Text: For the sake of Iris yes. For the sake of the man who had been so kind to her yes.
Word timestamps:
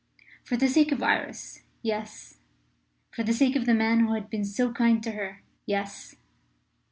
For 0.43 0.57
the 0.57 0.67
sake 0.67 0.91
of 0.91 1.03
Iris 1.03 1.61
yes. 1.83 2.37
For 3.11 3.21
the 3.21 3.33
sake 3.35 3.55
of 3.55 3.67
the 3.67 3.75
man 3.75 3.99
who 3.99 4.13
had 4.15 4.31
been 4.31 4.45
so 4.45 4.73
kind 4.73 5.03
to 5.03 5.11
her 5.11 5.43
yes. 5.67 6.15